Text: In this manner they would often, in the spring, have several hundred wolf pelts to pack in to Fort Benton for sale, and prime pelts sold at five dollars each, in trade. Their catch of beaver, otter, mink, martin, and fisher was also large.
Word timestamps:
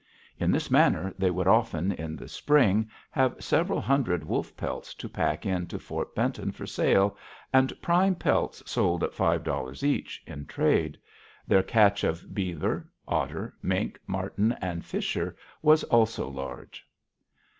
In 0.39 0.49
this 0.49 0.71
manner 0.71 1.13
they 1.19 1.29
would 1.29 1.45
often, 1.47 1.91
in 1.91 2.15
the 2.15 2.27
spring, 2.27 2.89
have 3.11 3.35
several 3.39 3.79
hundred 3.79 4.23
wolf 4.23 4.57
pelts 4.57 4.95
to 4.95 5.07
pack 5.07 5.45
in 5.45 5.67
to 5.67 5.77
Fort 5.77 6.15
Benton 6.15 6.51
for 6.51 6.65
sale, 6.65 7.15
and 7.53 7.71
prime 7.83 8.15
pelts 8.15 8.63
sold 8.65 9.03
at 9.03 9.13
five 9.13 9.43
dollars 9.43 9.83
each, 9.83 10.23
in 10.25 10.47
trade. 10.47 10.97
Their 11.47 11.61
catch 11.61 12.03
of 12.03 12.33
beaver, 12.33 12.89
otter, 13.07 13.55
mink, 13.61 13.99
martin, 14.07 14.53
and 14.53 14.83
fisher 14.83 15.37
was 15.61 15.83
also 15.83 16.27
large. 16.27 16.83